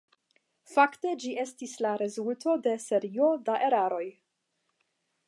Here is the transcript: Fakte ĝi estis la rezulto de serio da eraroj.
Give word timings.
Fakte 0.75 1.11
ĝi 1.23 1.33
estis 1.43 1.75
la 1.87 1.91
rezulto 2.03 2.57
de 2.69 2.73
serio 2.87 3.29
da 3.51 3.59
eraroj. 3.69 4.05